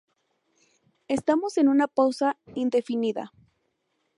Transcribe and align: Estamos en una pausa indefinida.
Estamos 1.07 1.59
en 1.59 1.67
una 1.67 1.87
pausa 1.87 2.35
indefinida. 2.55 3.31